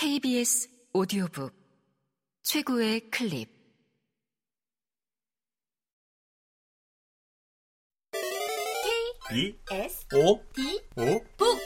[0.00, 1.52] KBS 오디오북
[2.40, 3.50] 최고의 클립.
[9.28, 11.60] B S O D O 북.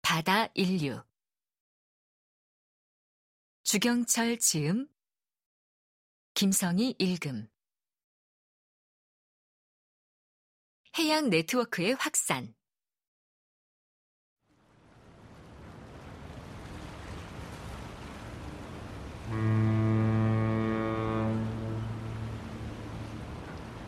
[0.00, 1.02] 바다 인류.
[3.64, 4.88] 주경철 지음.
[6.32, 7.53] 김성희 읽음
[10.96, 12.54] 해양 네트워크의 확산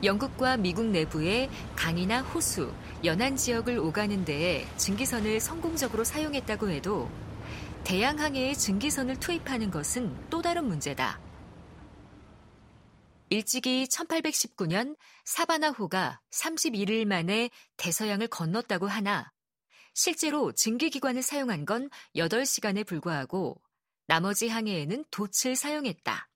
[0.03, 2.73] 영국과 미국 내부의 강이나 호수,
[3.05, 7.09] 연안 지역을 오가는 데에 증기선을 성공적으로 사용했다고 해도
[7.85, 11.26] 대양 항해에 증기선을 투입하는 것은 또 다른 문제다.
[13.29, 19.33] 일찍이 1819년 사바나호가 31일 만에 대서양을 건넜다고 하나
[19.95, 23.61] 실제로 증기기관을 사용한 건 8시간에 불과하고
[24.07, 26.29] 나머지 항해에는 돛을 사용했다.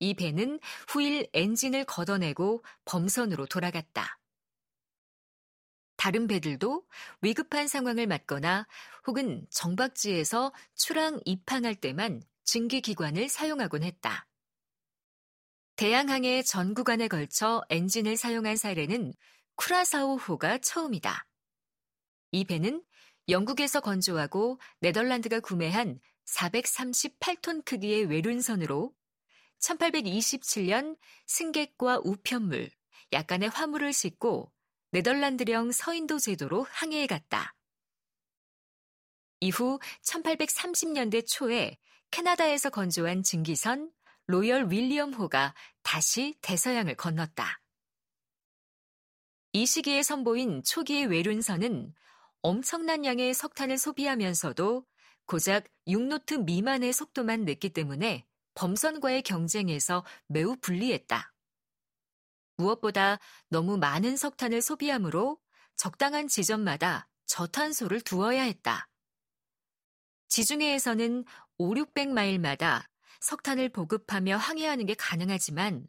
[0.00, 4.18] 이 배는 후일 엔진을 걷어내고 범선으로 돌아갔다.
[5.96, 6.82] 다른 배들도
[7.20, 8.66] 위급한 상황을 맞거나
[9.06, 14.29] 혹은 정박지에서 출항 입항할 때만 증기기관을 사용하곤 했다.
[15.80, 19.14] 대양항해 전 구간에 걸쳐 엔진을 사용한 사례는
[19.56, 21.26] 쿠라사오호가 처음이다.
[22.32, 22.84] 이 배는
[23.30, 28.92] 영국에서 건조하고 네덜란드가 구매한 438톤 크기의 외륜선으로
[29.60, 32.68] 1827년 승객과 우편물,
[33.14, 34.52] 약간의 화물을 싣고
[34.90, 37.54] 네덜란드령 서인도 제도로 항해에 갔다.
[39.40, 41.78] 이후 1830년대 초에
[42.10, 43.90] 캐나다에서 건조한 증기선
[44.30, 47.60] 로열 윌리엄호가 다시 대서양을 건넜다.
[49.52, 51.92] 이 시기에 선보인 초기의 외륜선은
[52.40, 54.86] 엄청난 양의 석탄을 소비하면서도
[55.26, 58.24] 고작 6노트 미만의 속도만 냈기 때문에
[58.54, 61.32] 범선과의 경쟁에서 매우 불리했다.
[62.56, 63.18] 무엇보다
[63.48, 65.40] 너무 많은 석탄을 소비하므로
[65.76, 68.88] 적당한 지점마다 저탄소를 두어야 했다.
[70.28, 71.24] 지중해에서는
[71.58, 72.89] 5, 600마일마다
[73.20, 75.86] 석탄을 보급하며 항해하는 게 가능하지만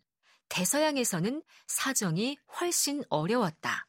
[0.49, 3.87] 대서양에서는 사정이 훨씬 어려웠다.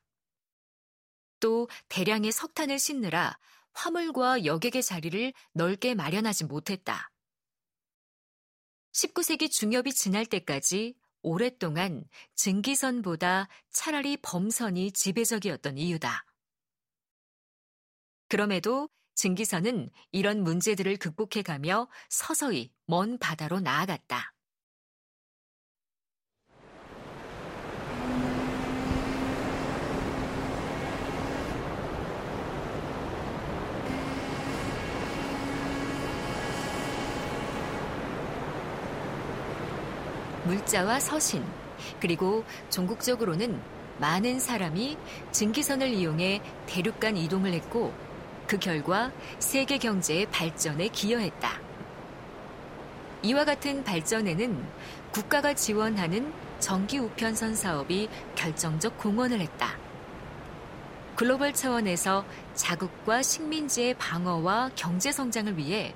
[1.41, 3.37] 또 대량의 석탄을 싣느라
[3.73, 7.11] 화물과 여객의 자리를 넓게 마련하지 못했다.
[8.93, 12.05] 19세기 중엽이 지날 때까지 오랫동안
[12.35, 16.25] 증기선보다 차라리 범선이 지배적이었던 이유다.
[18.29, 24.33] 그럼에도 증기선은 이런 문제들을 극복해 가며 서서히 먼 바다로 나아갔다.
[40.45, 41.45] 물자와 서신,
[42.01, 43.61] 그리고 종국적으로는
[43.99, 44.97] 많은 사람이
[45.31, 47.93] 증기선을 이용해 대륙 간 이동을 했고
[48.47, 51.61] 그 결과 세계 경제의 발전에 기여했다.
[53.23, 54.65] 이와 같은 발전에는
[55.13, 59.79] 국가가 지원하는 전기 우편선 사업이 결정적 공헌을 했다.
[61.15, 65.95] 글로벌 차원에서 자국과 식민지의 방어와 경제 성장을 위해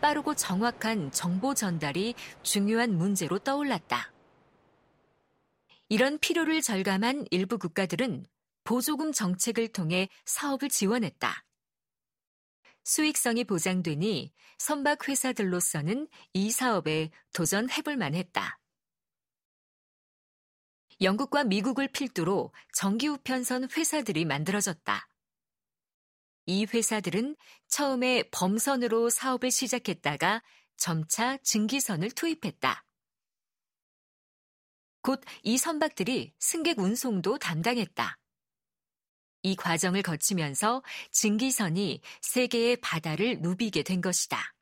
[0.00, 4.12] 빠르고 정확한 정보 전달이 중요한 문제로 떠올랐다.
[5.88, 8.26] 이런 필요를 절감한 일부 국가들은
[8.64, 11.43] 보조금 정책을 통해 사업을 지원했다.
[12.84, 18.60] 수익성이 보장되니 선박 회사들로서는 이 사업에 도전해볼 만했다.
[21.00, 25.08] 영국과 미국을 필두로 전기우편선 회사들이 만들어졌다.
[26.46, 27.36] 이 회사들은
[27.68, 30.42] 처음에 범선으로 사업을 시작했다가
[30.76, 32.84] 점차 증기선을 투입했다.
[35.02, 38.18] 곧 이 선박들이 승객 운송도 담당했다.
[39.44, 40.82] 이 과정을 거치면서
[41.12, 44.54] 증기선이 세계의 바다를 누비게 된 것이다.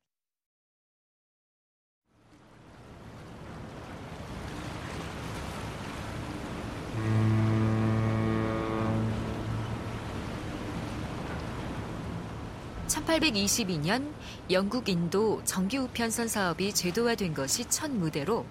[12.88, 14.12] 1822년
[14.50, 18.44] 영국 인도 정기우편선 사업이 제도화된 것이 첫 무대로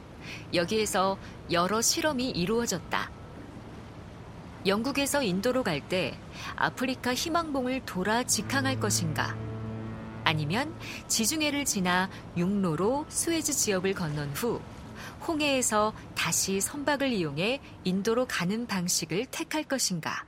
[0.54, 1.18] 여기에서
[1.52, 3.21] 여러 실험이 이루어졌다.
[4.66, 6.18] 영국에서 인도로 갈 때
[6.56, 9.36] 아프리카 희망봉을 돌아 직항할 것인가?
[10.24, 10.78] 아니면
[11.08, 14.62] 지중해를 지나 육로로 수에즈 지역을 건넌 후
[15.28, 20.26] 홍해에서 다시 선박을 이용해 인도로 가는 방식을 택할 것인가?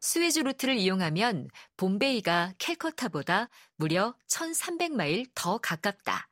[0.00, 6.28] 수에즈 루트를 이용하면 봄베이가 캘커타보다 무려 1300마일 더 가깝다.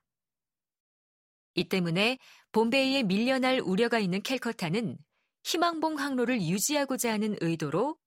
[1.55, 2.19] 이 때문에
[2.53, 4.97] 봄베이에 밀려날 우려가 있는 캘커타는
[5.44, 7.99] 희망봉 항로를 유지하고자 하는 의도로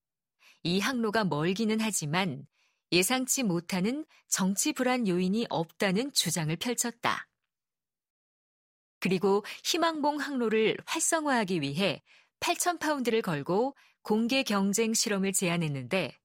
[0.63, 2.48] 이 항로가 멀기는 하지만
[2.92, 7.28] 예상치 못하는 정치 불안 요인이 없다는 주장을 펼쳤다.
[9.00, 12.01] 그리고 희망봉 항로를 활성화하기 위해
[12.39, 16.18] 8,000파운드를 걸고 공개 경쟁 실험을 제안했는데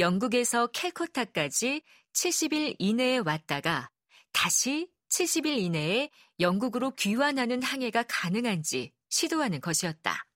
[0.00, 1.82] 영국에서 캘커타까지
[2.12, 3.90] 70일 이내에 왔다가
[4.32, 6.10] 다시 70일 이내에
[6.40, 10.26] 영국으로 귀환하는 항해가 가능한지 시도하는 것이었다.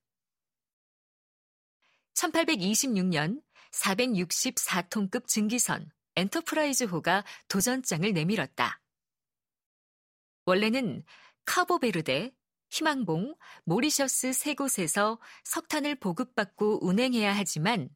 [2.15, 3.41] 1826년
[3.71, 8.79] 464톤급 증기선 엔터프라이즈호가 도전장을 내밀었다.
[10.45, 11.03] 원래는
[11.45, 12.33] 카보베르데,
[12.69, 13.35] 희망봉,
[13.65, 17.89] 모리셔스 세 곳에서 석탄을 보급받고 운행해야 하지만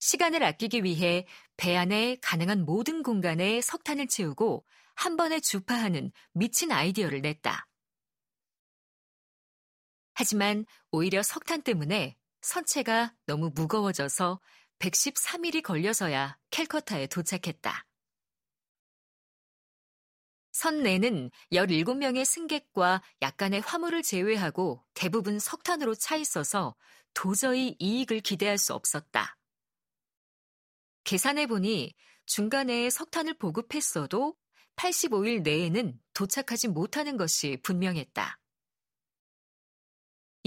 [0.00, 1.26] 시간을 아끼기 위해
[1.56, 7.66] 배 안에 가능한 모든 공간에 석탄을 채우고 한 번에 주파하는 미친 아이디어를 냈다.
[10.18, 14.40] 하지만 오히려 석탄 때문에 선체가 너무 무거워져서
[14.80, 17.86] 113일이 걸려서야 캘커타에 도착했다.
[20.50, 26.74] 선내는 17명의 승객과 약간의 화물을 제외하고 대부분 석탄으로 차 있어서
[27.14, 29.36] 도저히 이익을 기대할 수 없었다.
[31.04, 31.94] 계산해 보니
[32.26, 34.34] 중간에 석탄을 보급했어도
[34.74, 38.40] 85일 내에는 도착하지 못하는 것이 분명했다.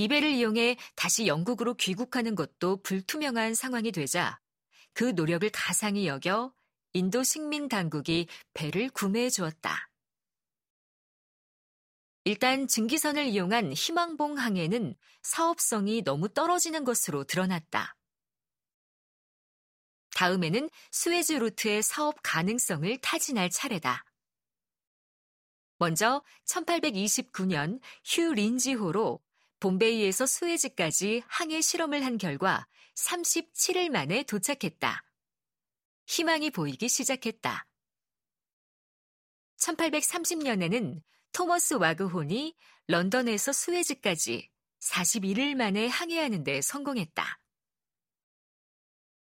[0.01, 4.39] 이 배를 이용해 다시 영국으로 귀국하는 것도 불투명한 상황이 되자
[4.93, 6.51] 그 노력을 가상히 여겨
[6.93, 9.91] 인도 식민 당국이 배를 구매해 주었다.
[12.23, 17.95] 일단 증기선을 이용한 희망봉 항해는 사업성이 너무 떨어지는 것으로 드러났다.
[20.15, 24.03] 다음에는 스웨즈 루트의 사업 가능성을 타진할 차례다.
[25.77, 29.21] 먼저 1829년 휴 린지호로
[29.61, 35.03] 봄베이에서 스웨즈까지 항해 실험을 한 결과 37일 만에 도착했다.
[36.07, 37.67] 희망이 보이기 시작했다.
[39.59, 42.55] 1830년에는 토머스 와그혼이
[42.87, 44.49] 런던에서 스웨즈까지
[44.79, 47.39] 41일 만에 항해하는 데 성공했다.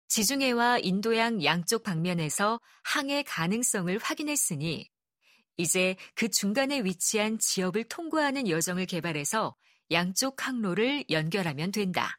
[0.07, 4.89] 지중해와 인도양 양쪽 방면에서 항해 가능성을 확인했으니
[5.57, 9.57] 이제 그 중간에 위치한 지역을 통과하는 여정을 개발해서
[9.91, 12.19] 양쪽 항로를 연결하면 된다.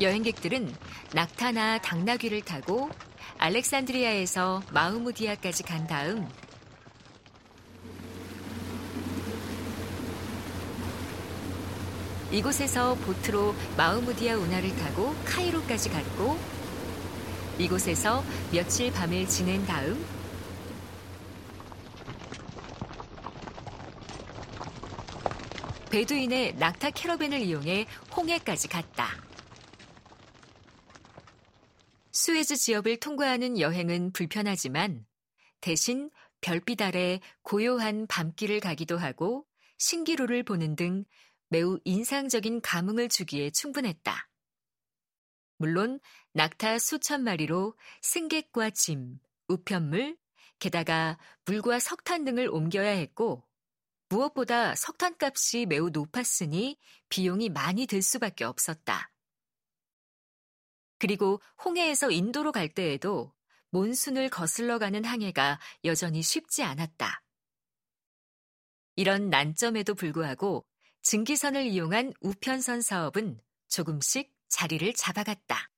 [0.00, 0.74] 여행객들은
[1.14, 2.90] 낙타나 당나귀를 타고
[3.38, 6.26] 알렉산드리아에서 마우무디아까지 간 다음
[12.32, 16.59] 이곳에서 보트로 마우무디아 운하를 타고 카이로까지 갔고
[17.60, 20.04] 이곳에서 며칠 밤을 지낸 다음
[25.90, 27.86] 베두인의 낙타 캐러밴을 이용해
[28.16, 29.08] 홍해까지 갔다.
[32.12, 35.04] 스웨즈 지역을 통과하는 여행은 불편하지만
[35.60, 36.10] 대신
[36.40, 39.44] 별빛 아래 고요한 밤길을 가기도 하고
[39.78, 41.04] 신기루를 보는 등
[41.48, 44.29] 매우 인상적인 감흥을 주기에 충분했다.
[45.60, 46.00] 물론
[46.32, 50.16] 낙타 수천 마리로 승객과 짐, 우편물,
[50.58, 53.46] 게다가 물과 석탄 등을 옮겨야 했고
[54.08, 56.78] 무엇보다 석탄 값이 매우 높았으니
[57.10, 59.12] 비용이 많이 들 수밖에 없었다.
[60.98, 63.34] 그리고 홍해에서 인도로 갈 때에도
[63.68, 67.22] 몬순을 거슬러 가는 항해가 여전히 쉽지 않았다.
[68.96, 70.64] 이런 난점에도 불구하고
[71.02, 75.70] 증기선을 이용한 우편선 사업은 조금씩 자리를 잡아갔다.